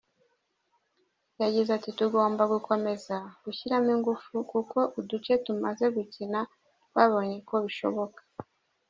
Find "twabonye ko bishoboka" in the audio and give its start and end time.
6.89-8.21